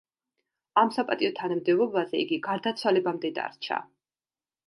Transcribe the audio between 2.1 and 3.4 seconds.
იგი გარდაცვალებამდე